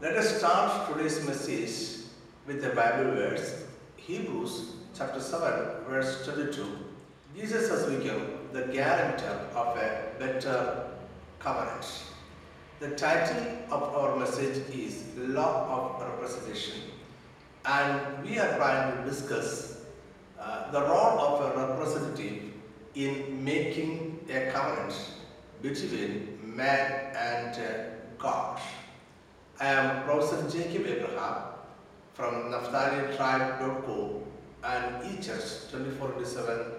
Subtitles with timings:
[0.00, 2.04] Let us start today's message
[2.46, 3.64] with a Bible verse,
[3.96, 6.64] Hebrews chapter 7, verse 22.
[7.36, 8.22] Jesus has become
[8.52, 10.86] the guarantor of a better
[11.40, 12.04] covenant.
[12.78, 16.80] The title of our message is Law of Representation,
[17.64, 19.80] and we are trying to discuss
[20.38, 22.52] uh, the role of a representative
[22.94, 24.94] in making a covenant
[25.60, 28.60] between man and uh, God.
[29.60, 31.42] I am Professor Jacob Abraham
[32.14, 34.22] from NaphtaliTribe.co
[34.62, 36.74] and eChurch 24-7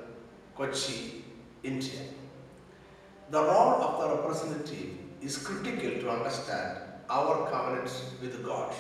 [0.56, 1.26] Kochi,
[1.62, 2.00] India.
[3.32, 6.78] The role of the representative is critical to understand
[7.10, 8.74] our covenant with God.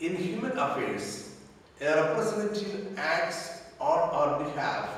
[0.00, 1.36] In human affairs,
[1.80, 4.88] a representative acts on our behalf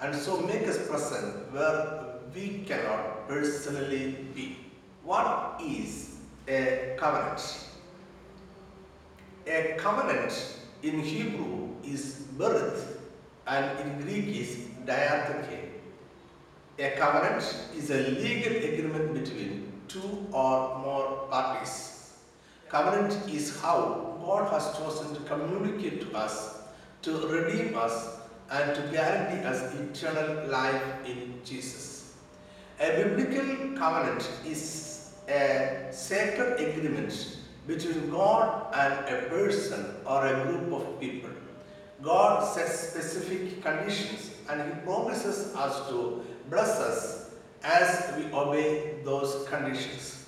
[0.00, 4.56] and so make us present where we cannot personally be.
[5.04, 6.09] What is
[6.50, 7.40] a covenant?
[9.46, 10.32] A covenant
[10.82, 12.98] in Hebrew is berith
[13.46, 14.50] and in Greek is
[14.84, 15.70] diatheke.
[16.78, 17.42] A covenant
[17.76, 22.14] is a legal agreement between two or more parties.
[22.68, 26.62] Covenant is how God has chosen to communicate to us,
[27.02, 28.18] to redeem us,
[28.50, 32.14] and to guarantee us eternal life in Jesus.
[32.80, 34.89] A biblical covenant is
[35.30, 41.30] a sacred agreement between God and a person or a group of people.
[42.02, 47.30] God sets specific conditions and He promises us to bless us
[47.62, 50.26] as we obey those conditions.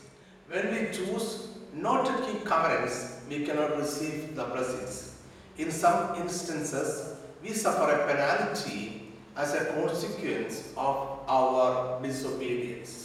[0.48, 5.16] When we choose not to keep covenants, we cannot receive the blessings.
[5.56, 13.01] In some instances, we suffer a penalty as a consequence of our disobedience.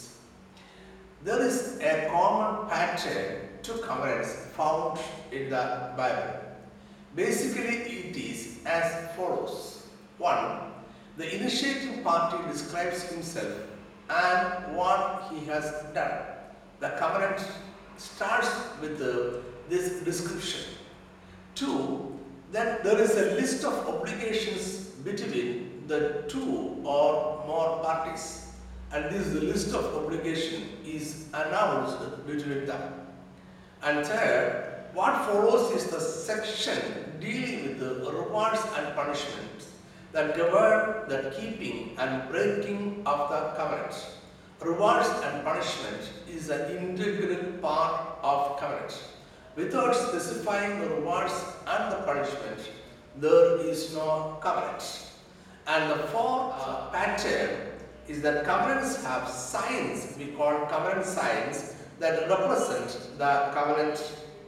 [1.24, 5.00] There is a common pattern to covenants found
[5.32, 6.38] in the Bible.
[7.16, 9.88] Basically, it is as follows
[10.18, 10.60] 1.
[11.16, 13.52] The initiating party describes himself
[14.08, 16.20] and what he has done.
[16.78, 17.44] The covenant
[17.96, 18.48] starts
[18.80, 20.70] with the, this description.
[21.56, 22.16] 2.
[22.52, 28.47] Then there is a list of obligations between the two or more parties
[28.92, 32.94] and this list of obligation is announced between them.
[33.82, 36.80] And third, what follows is the section
[37.20, 39.72] dealing with the rewards and punishments
[40.12, 44.06] that govern the keeping and breaking of the covenant.
[44.60, 49.02] Rewards and punishment is an integral part of covenant.
[49.54, 51.34] Without specifying the rewards
[51.66, 52.70] and the punishment,
[53.18, 55.06] there is no covenant.
[55.66, 57.67] And the fourth uh, pattern
[58.08, 64.00] is that covenants have signs, we call covenant signs, that represent the covenant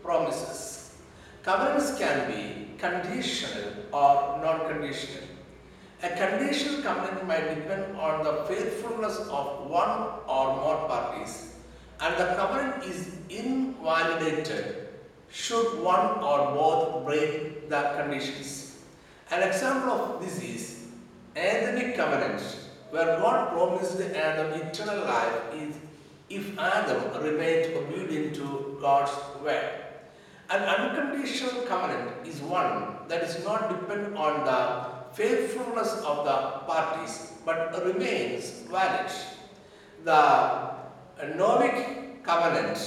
[0.03, 0.97] promises.
[1.43, 5.25] Covenants can be conditional or non-conditional.
[6.03, 11.51] A conditional covenant might depend on the faithfulness of one or more parties
[12.01, 14.89] and the covenant is invalidated
[15.31, 18.79] should one or both break the conditions.
[19.31, 20.87] An example of this is
[21.37, 22.43] Adamic covenant
[22.91, 25.75] where God promised Adam eternal life is
[26.29, 29.13] if Adam remained obedient to God's
[29.43, 29.71] word.
[30.49, 36.37] An unconditional covenant is one that is not dependent on the faithfulness of the
[36.67, 39.11] parties but remains valid.
[40.05, 40.71] The
[41.37, 42.79] Noahic covenant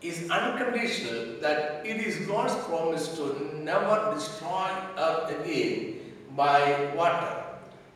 [0.00, 6.00] is unconditional that it is God's promise to never destroy earth again
[6.36, 7.41] by water.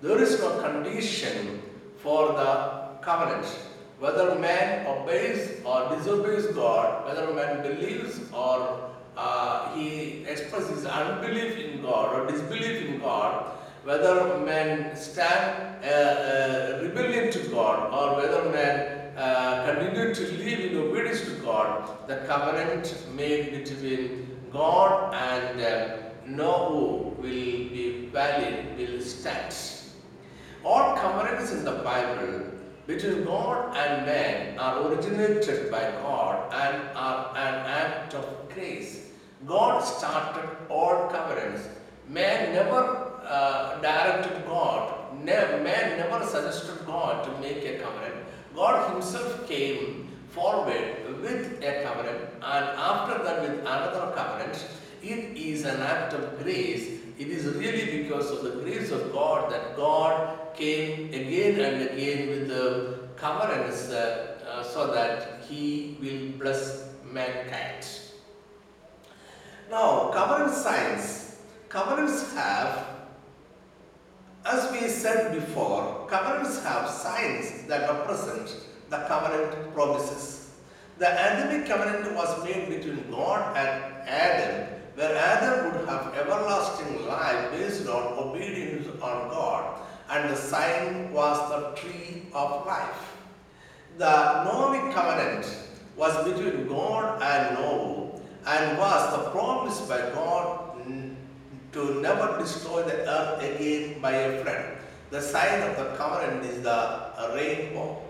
[0.02, 1.62] There is no condition
[1.96, 3.46] for the covenant.
[3.98, 11.80] Whether man obeys or disobeys God, whether man believes or uh, he expresses unbelief in
[11.80, 13.52] God or disbelief in God,
[13.84, 20.60] whether man stand uh, uh, rebellion to God or whether man uh, continue to live
[20.60, 25.96] in obedience to God, the covenant made between God and uh,
[26.26, 29.75] Noah will be valid, will stand.
[30.66, 32.42] All covenants in the Bible
[32.88, 39.10] between God and man are originated by God and are an act of grace.
[39.46, 41.68] God started all covenants.
[42.08, 42.80] Man never
[43.24, 48.26] uh, directed God, never, man never suggested God to make a covenant.
[48.56, 54.66] God Himself came forward with a covenant and after that with another covenant.
[55.00, 56.88] It is an act of grace.
[57.18, 62.28] It is really because of the grace of God that God came again and again
[62.28, 67.86] with the covenants uh, uh, so that He will bless mankind.
[69.70, 71.36] Now, covenant signs.
[71.68, 72.86] Covenants have,
[74.44, 80.50] as we said before, covenants have signs that represent the covenant promises.
[80.98, 87.50] The Adamic covenant was made between God and Adam, where Adam would have everlasting life
[87.50, 93.16] based on obedience on God, and the sign was the tree of life.
[93.98, 95.46] The Noahic covenant
[95.96, 100.66] was between God and Noah and was the promise by God
[101.72, 104.78] to never destroy the earth again by a flood.
[105.10, 108.02] The sign of the covenant is the rainbow.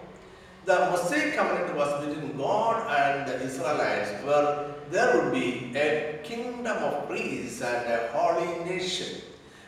[0.64, 6.76] The Mosaic covenant was between God and the Israelites, where there would be a kingdom
[6.76, 9.20] of priests and a holy nation.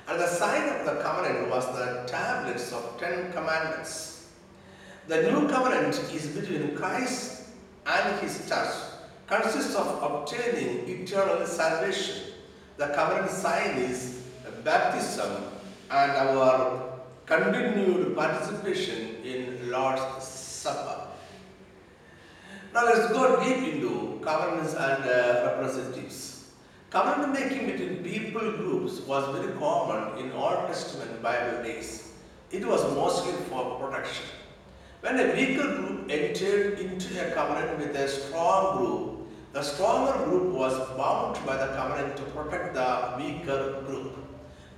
[0.08, 4.28] And the sign of the covenant was the tablets of Ten Commandments.
[5.06, 7.42] The new covenant is between Christ
[7.86, 8.74] and his church,
[9.26, 12.32] consists of obtaining eternal salvation.
[12.78, 14.18] The covenant sign is
[14.64, 15.44] baptism
[15.90, 21.08] and our continued participation in Lord's Supper.
[22.74, 26.37] Now let's go deep into covenants and uh, representatives.
[26.90, 32.12] Covenant making between people groups was very common in Old Testament Bible days.
[32.50, 34.24] It was mostly for protection.
[35.02, 40.54] When a weaker group entered into a covenant with a strong group, the stronger group
[40.54, 44.14] was bound by the covenant to protect the weaker group.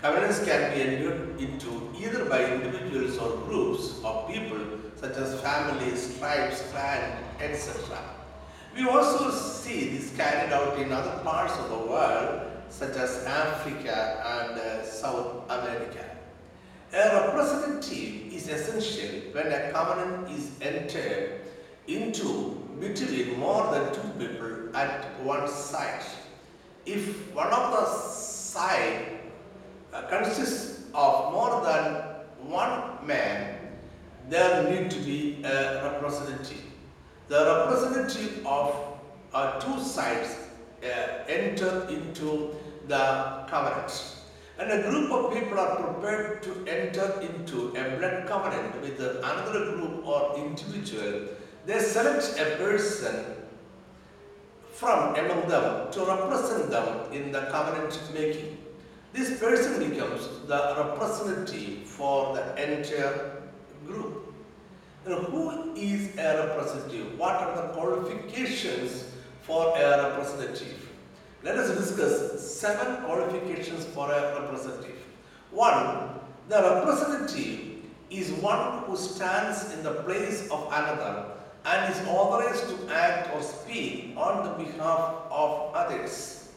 [0.02, 4.58] Covenants can be entered into either by individuals or groups of people
[4.96, 8.19] such as families, tribes, clans, etc.
[8.76, 14.22] We also see this carried out in other parts of the world such as Africa
[14.24, 16.04] and uh, South America.
[16.92, 21.40] A representative is essential when a covenant is entered
[21.86, 26.04] into between more than two people at one site.
[26.86, 29.20] If one of the side
[29.92, 31.94] uh, consists of more than
[32.48, 33.56] one man,
[34.28, 36.69] there need to be a representative.
[37.30, 38.74] The representative of
[39.32, 40.36] uh, two sides
[40.82, 40.86] uh,
[41.28, 42.56] enter into
[42.88, 44.16] the covenant
[44.58, 49.76] and a group of people are prepared to enter into a blood covenant with another
[49.76, 51.28] group or individual,
[51.66, 53.24] they select a person
[54.72, 58.58] from among them to represent them in the covenant making.
[59.12, 63.29] This person becomes the representative for the entire.
[65.06, 67.18] Now, who is a representative?
[67.18, 69.04] What are the qualifications
[69.42, 70.88] for a representative?
[71.42, 74.98] Let us discuss seven qualifications for a representative.
[75.50, 77.60] One, the representative
[78.10, 81.32] is one who stands in the place of another
[81.64, 86.48] and is authorized to act or speak on the behalf of others.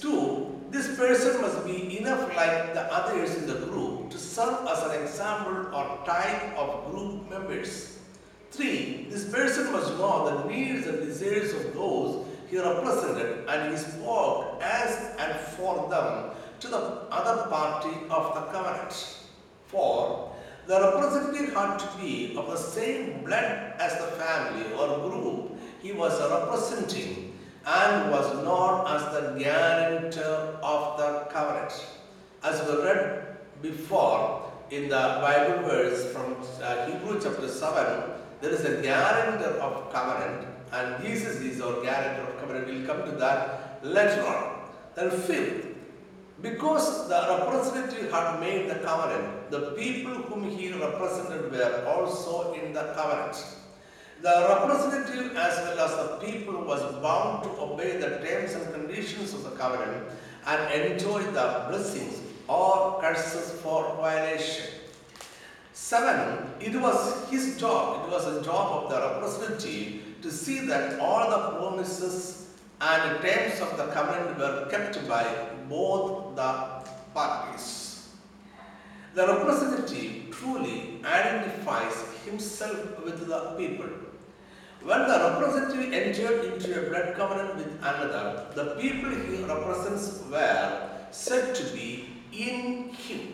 [0.00, 4.82] Two, this person must be enough like the others in the group to serve as
[4.82, 7.98] an example or type of group members.
[8.50, 13.78] Three, this person must know the needs and desires of those he represented and he
[13.78, 16.78] spoke as and for them to the
[17.10, 19.18] other party of the covenant.
[19.68, 20.36] Four,
[20.66, 25.92] the representative had to be of the same blood as the family or group he
[25.92, 31.72] was representing and was known as the guarantor of the covenant.
[32.44, 33.31] As we read
[33.62, 39.92] before in the Bible verse from uh, Hebrew chapter 7, there is a guarantor of
[39.92, 42.66] covenant and Jesus is our guarantor of covenant.
[42.66, 44.68] We'll come to that later on.
[44.94, 45.66] Then fifth,
[46.40, 52.72] because the representative had made the covenant, the people whom he represented were also in
[52.72, 53.36] the covenant.
[54.22, 59.34] The representative as well as the people was bound to obey the terms and conditions
[59.34, 60.08] of the covenant
[60.46, 64.66] and enjoy the blessings or curses for violation.
[65.72, 71.00] Seven, it was his job, it was a job of the representative to see that
[71.00, 72.48] all the promises
[72.80, 75.24] and terms of the covenant were kept by
[75.68, 76.84] both the
[77.14, 78.08] parties.
[79.14, 81.94] The representative truly identifies
[82.24, 83.90] himself with the people.
[84.82, 90.90] When the representative entered into a blood covenant with another, the people he represents were
[91.12, 93.32] said to be in him.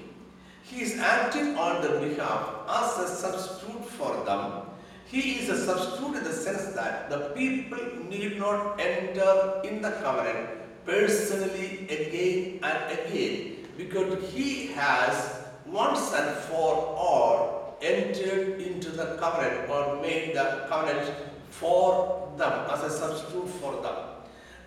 [0.63, 4.69] He is acting on their behalf as a substitute for them
[5.11, 7.79] he is a substitute in the sense that the people
[8.11, 10.51] need not enter in the covenant
[10.85, 16.75] personally again and again because he has once and for
[17.07, 21.11] all entered into the covenant or made the covenant
[21.49, 23.97] for them as a substitute for them.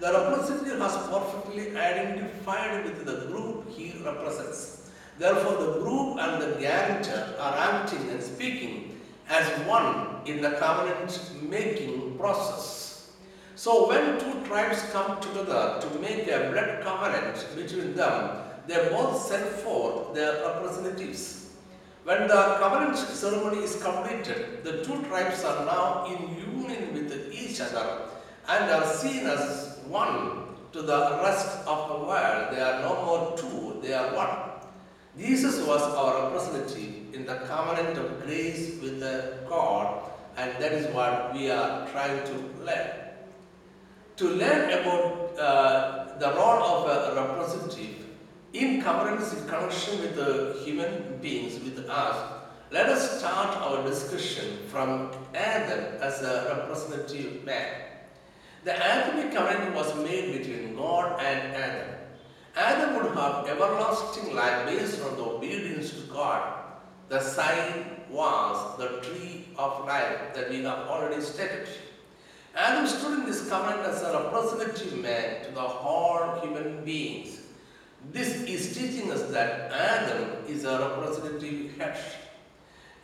[0.01, 4.89] The representative has perfectly identified with the group he represents.
[5.19, 11.21] Therefore, the group and the guarantor are acting and speaking as one in the covenant
[11.43, 13.11] making process.
[13.55, 19.21] So, when two tribes come together to make a blood covenant between them, they both
[19.21, 21.51] send forth their representatives.
[22.05, 27.61] When the covenant ceremony is completed, the two tribes are now in union with each
[27.61, 28.07] other
[28.47, 32.53] and are seen as one to the rest of the world.
[32.55, 34.51] They are no more two, they are one.
[35.17, 39.01] Jesus was our representative in the covenant of grace with
[39.47, 42.91] God, and that is what we are trying to learn.
[44.17, 48.01] To learn about uh, the role of a representative
[48.53, 54.57] in covenant in connection with the human beings, with us, let us start our discussion
[54.67, 57.90] from Adam as a representative man.
[58.63, 61.95] The Adamic covenant was made between God and Adam.
[62.55, 66.59] Adam would have everlasting life based on the obedience to God.
[67.09, 71.69] The sign was the tree of life that we have already stated.
[72.55, 77.41] Adam stood in this covenant as a representative man to the whole human beings.
[78.11, 81.97] This is teaching us that Adam is a representative head.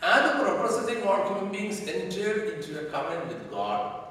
[0.03, 4.06] Adam, representing all human beings, entered into a covenant with God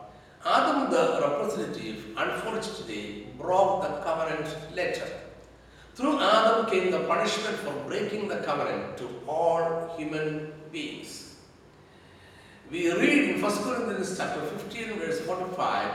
[0.46, 5.06] Adam, the representative, unfortunately broke the covenant later.
[5.96, 11.34] Through Adam came the punishment for breaking the covenant to all human beings.
[12.70, 15.90] We read in 1 Corinthians chapter 15, verse 45,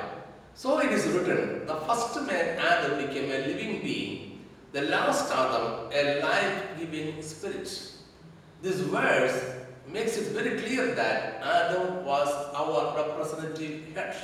[0.55, 5.89] So it is written, the first man Adam became a living being, the last Adam
[5.93, 7.67] a life-giving spirit.
[8.61, 9.60] This verse
[9.91, 14.15] makes it very clear that Adam was our representative head.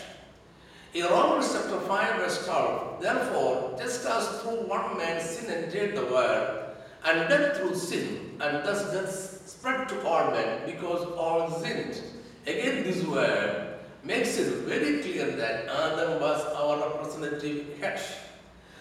[0.93, 6.05] In Romans chapter 5 verse 12, therefore, just as through one man sin entered the
[6.05, 6.67] world,
[7.03, 12.01] and death through sin, and thus death spread to all men because all sinned.
[12.45, 18.01] Again, this word makes it very clear that Adam was our representative head.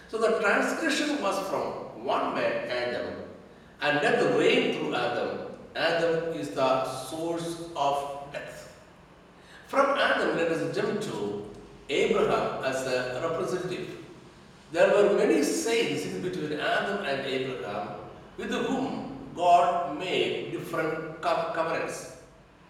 [0.07, 3.13] So the transgression was from one man, Adam,
[3.81, 5.46] and death reigned through Adam.
[5.77, 8.75] Adam is the source of death.
[9.67, 11.45] From Adam, let us jump to
[11.89, 13.97] Abraham as a representative.
[14.71, 17.89] There were many saints in between Adam and Abraham
[18.37, 22.17] with whom God made different covenants.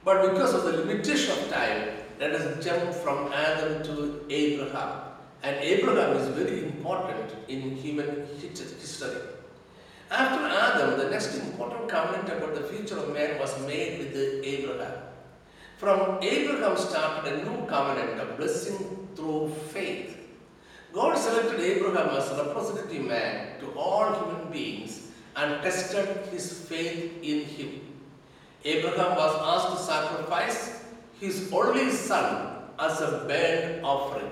[0.03, 5.01] But because of the limitation of time, let us jump from Adam to Abraham.
[5.43, 9.37] And Abraham is very important in human history.
[10.09, 14.93] After Adam, the next important covenant about the future of man was made with Abraham.
[15.77, 20.17] From Abraham started a new covenant of blessing through faith.
[20.93, 27.11] God selected Abraham as a representative man to all human beings and tested his faith
[27.21, 27.81] in him.
[28.63, 30.83] Abraham was asked to sacrifice
[31.19, 34.31] his only son as a burnt offering.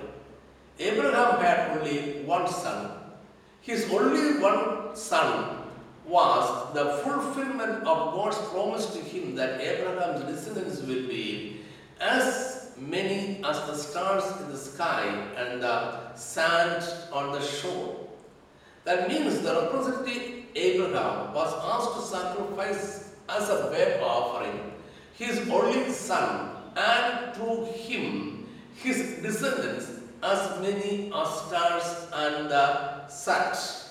[0.78, 2.92] Abraham had only one son.
[3.60, 5.55] His only one son
[6.06, 11.60] was the fulfillment of God's promise to him that Abraham's descendants will be
[12.00, 18.08] as many as the stars in the sky and the sand on the shore.
[18.84, 24.72] That means the representative Abraham was asked to sacrifice as a burnt offering
[25.14, 28.46] his only son and through him
[28.76, 29.90] his descendants
[30.22, 33.85] as many as stars and the sand.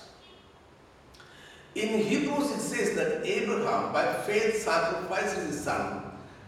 [1.75, 6.03] In Hebrews it says that Abraham by faith sacrificed his son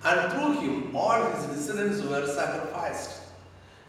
[0.06, 3.24] and through him all his descendants were sacrificed.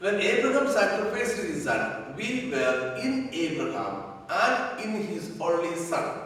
[0.00, 6.22] When Abraham sacrificed his son, we were in Abraham and in his only son.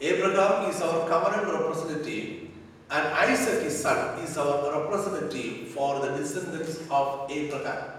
[0.00, 2.50] Abraham is our covenant representative
[2.90, 7.90] and Isaac his son is our representative for the descendants of Abraham.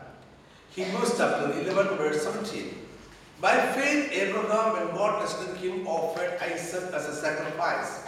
[0.75, 2.86] Hebrews chapter 11 verse 17.
[3.39, 8.03] By faith Abraham when God tested him offered Isaac as a sacrifice.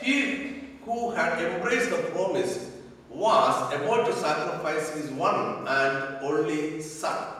[0.00, 2.70] He who had embraced the promise
[3.10, 7.34] was about to sacrifice his one and only son.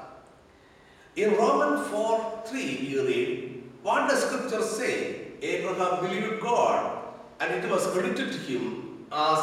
[1.16, 5.28] In Romans 4 3, we read, What does scripture say?
[5.40, 7.04] Abraham believed God,
[7.40, 9.38] and it was credited to him as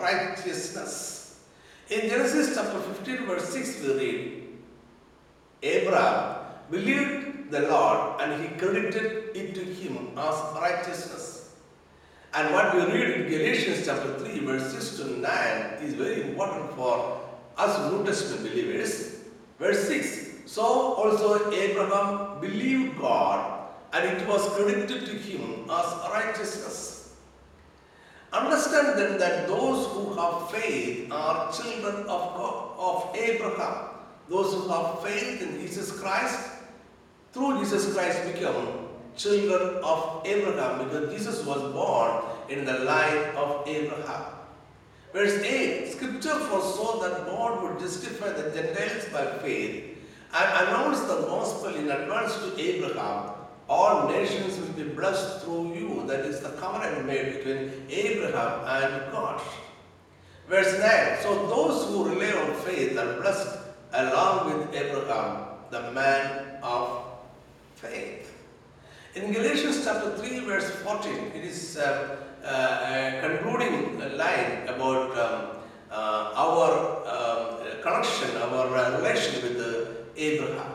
[0.00, 1.40] righteousness.
[1.90, 4.42] In Genesis chapter 15, verse 6, we read,
[5.62, 6.39] Abraham
[6.70, 11.50] believed the Lord, and he credited it to him as righteousness.
[12.32, 15.30] And what we read in Galatians chapter 3, verse 6 to 9
[15.82, 17.20] is very important for
[17.56, 19.16] us New Testament believers.
[19.58, 27.16] Verse 6 So also Abraham believed God and it was credited to him as righteousness.
[28.32, 33.88] Understand then that those who have faith are children of God, of Abraham.
[34.28, 36.59] Those who have faith in Jesus Christ,
[37.32, 43.66] through Jesus Christ become children of Abraham because Jesus was born in the line of
[43.66, 44.24] Abraham.
[45.12, 49.98] Verse 8 Scripture foresaw that God would justify the Gentiles by faith
[50.32, 53.32] and announce the gospel in advance to Abraham.
[53.68, 56.04] All nations will be blessed through you.
[56.06, 59.40] That is the covenant made between Abraham and God.
[60.48, 63.58] Verse 9 So those who rely on faith are blessed
[63.92, 66.99] along with Abraham, the man of
[67.80, 68.36] faith.
[69.14, 75.56] In Galatians chapter 3, verse 14, it is uh, uh, a concluding line about um,
[75.90, 76.70] uh, our
[77.08, 80.72] um, connection, our uh, relation with uh, Abraham.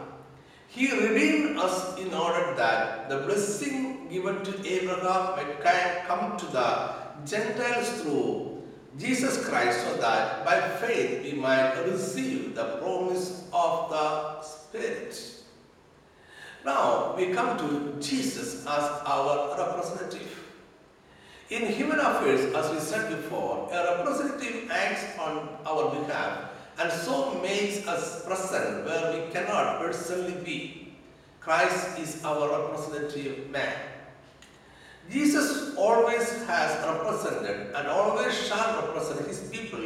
[0.68, 6.94] He redeemed us in order that the blessing given to Abraham might come to the
[7.26, 8.64] Gentiles through
[8.98, 15.35] Jesus Christ, so that by faith we might receive the promise of the Spirit.
[16.66, 20.44] Now we come to Jesus as our representative.
[21.52, 27.40] In human affairs, as we said before, a representative acts on our behalf and so
[27.42, 30.96] makes us present where we cannot personally be.
[31.40, 33.76] Christ is our representative man.
[35.10, 39.86] Jesus always has represented and always shall represent his people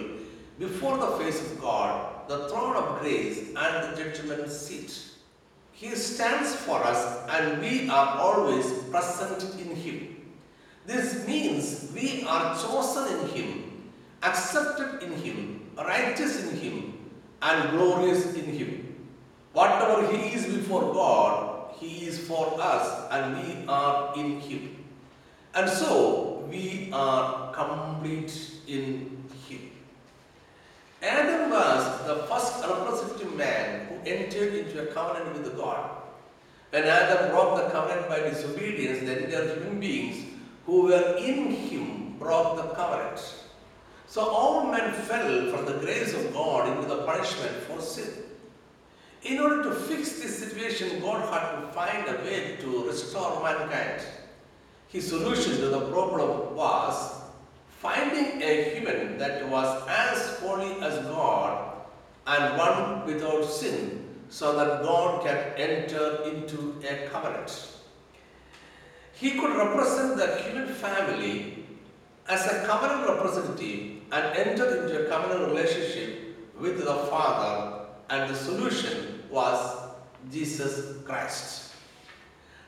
[0.58, 5.09] before the face of God, the throne of grace and the judgment seat.
[5.80, 10.26] He stands for us and we are always present in him.
[10.86, 17.00] This means we are chosen in him, accepted in him, righteous in him,
[17.42, 19.08] and glorious in him.
[19.54, 24.84] Whatever he is before God, he is for us and we are in him.
[25.56, 28.34] And so we are complete
[28.68, 29.72] in him.
[31.02, 35.90] Adam was the first representative man entered into a covenant with God.
[36.72, 40.26] When Adam broke the covenant by disobedience, then there are human beings
[40.66, 43.20] who were in him broke the covenant.
[44.08, 48.10] So all men fell from the grace of God into the punishment for sin.
[49.24, 54.02] In order to fix this situation, God had to find a way to restore mankind.
[54.88, 57.22] His solution to the problem was
[57.82, 61.69] finding a human that was as holy as God
[62.34, 67.68] and one without sin so that God can enter into a covenant.
[69.14, 71.66] He could represent the human family
[72.28, 78.36] as a covenant representative and enter into a covenant relationship with the Father, and the
[78.36, 79.78] solution was
[80.32, 81.74] Jesus Christ.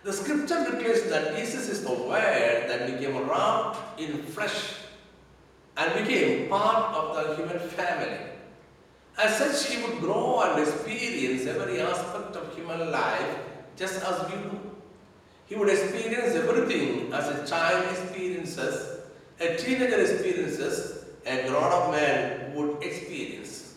[0.03, 4.73] The scripture declares that Jesus is the Word that became wrapped in flesh
[5.77, 8.17] and became part of the human family.
[9.23, 13.37] As such, he would grow and experience every aspect of human life
[13.77, 14.59] just as we do.
[15.45, 19.01] He would experience everything as a child experiences,
[19.39, 23.75] a teenager experiences, a grown-up man would experience.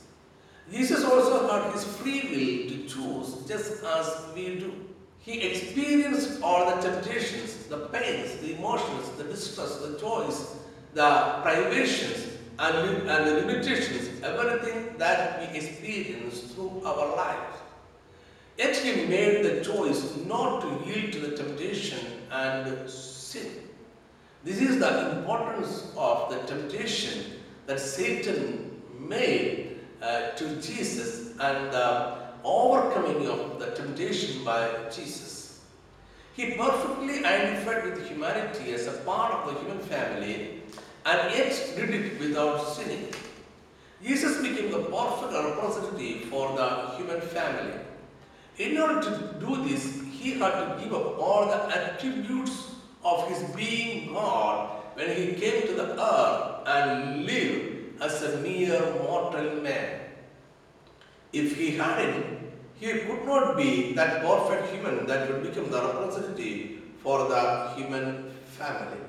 [0.72, 4.72] Jesus also had his free will to choose just as we do.
[5.18, 10.56] He experienced all the temptations, the pains, the emotions, the distress, the joys,
[10.94, 17.58] the privations, and, and the limitations, everything that we experience through our lives.
[18.56, 21.98] Yet he made the choice not to yield to the temptation
[22.30, 23.50] and sin.
[24.44, 32.18] This is the importance of the temptation that Satan made uh, to Jesus and the
[32.44, 35.60] overcoming of the temptation by Jesus.
[36.34, 40.62] He perfectly identified with humanity as a part of the human family
[41.06, 43.08] and yet did it without sinning.
[44.02, 47.74] Jesus became the perfect representative for the human family.
[48.58, 53.42] In order to do this, he had to give up all the attributes of his
[53.56, 60.00] being God when he came to the earth and lived as a mere mortal man.
[61.32, 66.80] If he hadn't, he could not be that perfect human that would become the representative
[67.02, 69.03] for the human family.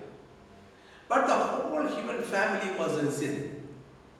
[1.07, 3.63] But the whole human family was in sin.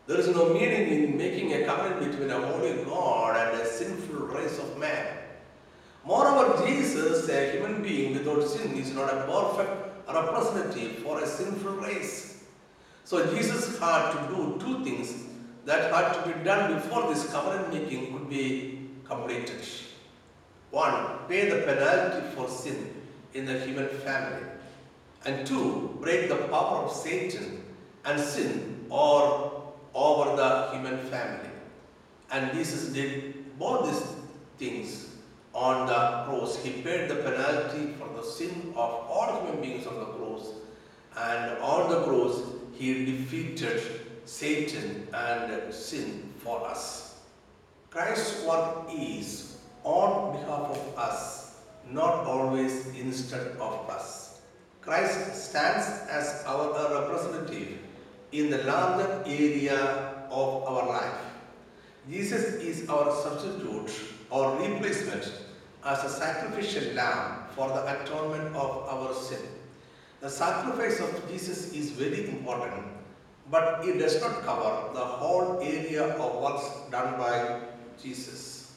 [0.08, 4.28] There is no meaning in making a covenant between a holy God and a sinful
[4.28, 5.18] race of man.
[6.06, 9.72] Moreover, Jesus, a human being without sin, is not a perfect
[10.08, 12.44] representative for a sinful race.
[13.04, 15.26] So Jesus had to do two things
[15.66, 19.62] that had to be done before this covenant making could be completed.
[20.72, 23.02] one, pay the penalty for sin
[23.34, 24.44] in the human family,
[25.26, 27.64] and two, break the power of Satan
[28.06, 31.50] and sin or over the human family.
[32.32, 34.04] And Jesus did both these
[34.58, 35.10] things
[35.54, 36.62] on the cross.
[36.64, 40.50] He paid the penalty for the sin of all human beings on the cross.
[41.18, 42.42] And on the cross,
[42.74, 43.82] he defeated
[44.26, 47.20] Satan and sin for us.
[47.90, 54.15] Christ's work is on behalf of us, not always instead of us.
[54.86, 56.70] Christ stands as our
[57.02, 57.80] representative
[58.32, 59.80] in the larger area
[60.30, 61.22] of our life.
[62.08, 63.90] Jesus is our substitute
[64.30, 65.32] or replacement
[65.84, 69.42] as a sacrificial lamb for the atonement of our sin.
[70.22, 72.86] The sacrifice of Jesus is very important,
[73.50, 77.60] but it does not cover the whole area of works done by
[78.02, 78.74] Jesus.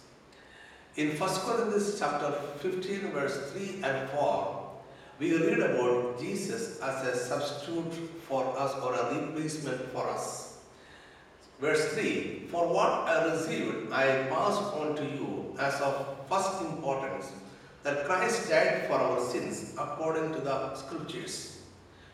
[0.96, 4.67] In 1 Corinthians chapter 15 verse 3 and 4,
[5.18, 7.92] we read about Jesus as a substitute
[8.28, 10.58] for us or a replacement for us.
[11.60, 17.32] Verse 3 For what I received, I pass on to you as of first importance
[17.82, 21.62] that Christ died for our sins according to the scriptures.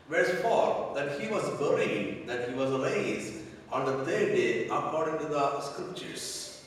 [0.08, 3.34] Verse 4 that he was buried, that he was raised
[3.70, 6.64] on the third day according to the scriptures.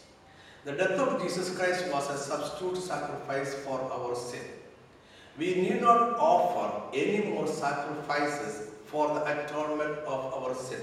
[0.65, 4.41] The death of Jesus Christ was a substitute sacrifice for our sin.
[5.37, 10.81] We need not offer any more sacrifices for the atonement of our sin.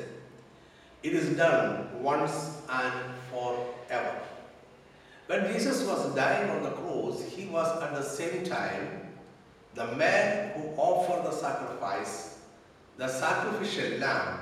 [1.02, 2.94] It is done once and
[3.30, 4.20] forever.
[5.26, 9.12] When Jesus was dying on the cross, he was at the same time
[9.74, 12.38] the man who offered the sacrifice,
[12.96, 14.38] the sacrificial lamb,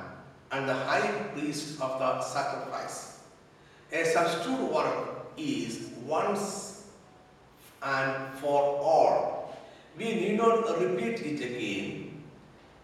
[0.51, 3.21] and the high priest of the sacrifice.
[3.93, 6.87] A substitute work is once
[7.83, 9.32] and for all.
[9.99, 12.23] We need not repeat it again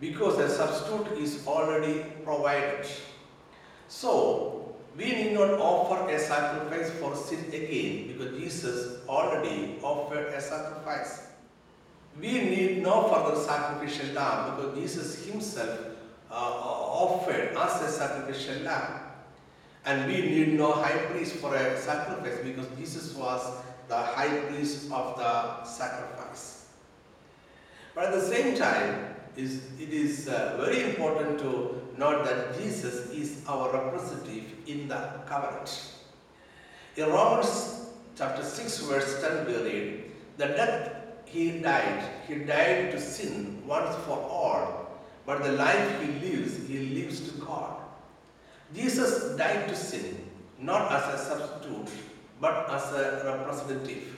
[0.01, 2.87] because a substitute is already provided.
[3.89, 10.41] So, we need not offer a sacrifice for sin again because Jesus already offered a
[10.41, 11.29] sacrifice.
[12.21, 15.79] We need no further sacrificial lamb because Jesus himself
[16.31, 19.01] uh, offered us a sacrificial lamb.
[19.85, 24.91] And we need no high priest for a sacrifice because Jesus was the high priest
[24.91, 26.58] of the sacrifice.
[27.99, 33.43] But at the same time, it is uh, very important to note that Jesus is
[33.49, 35.95] our representative in the covenant.
[36.95, 40.05] In Romans chapter 6 verse 10 we read,
[40.37, 40.93] the death
[41.25, 46.79] he died, he died to sin once for all, but the life he lives, he
[47.01, 47.79] lives to God.
[48.77, 50.25] Jesus died to sin,
[50.61, 51.91] not as a substitute,
[52.41, 54.18] but as a representative.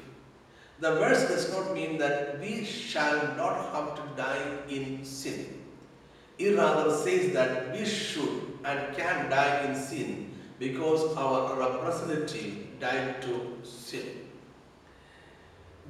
[0.81, 5.63] The verse does not mean that we shall not have to die in sin.
[6.39, 13.21] It rather says that we should and can die in sin because our representative died
[13.21, 14.07] to sin.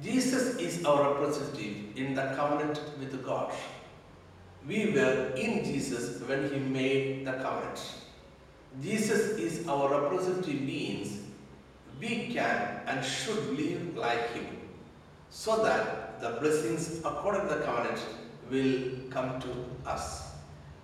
[0.03, 3.53] Jesus is our representative in the covenant with God.
[4.67, 7.95] We were in Jesus when he made the covenant.
[8.81, 11.19] Jesus is our representative means
[11.97, 14.60] we can and should live like him
[15.31, 17.99] so that the blessings according to the covenant
[18.51, 19.49] will come to
[19.89, 20.33] us.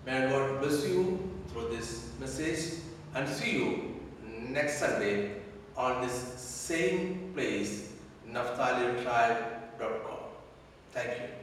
[0.06, 2.80] May God bless you through this message
[3.14, 4.00] and see you
[4.50, 5.34] next Sunday
[5.76, 7.92] on this same place,
[8.32, 10.18] naphtalitribe.com.
[10.92, 11.37] Thank you.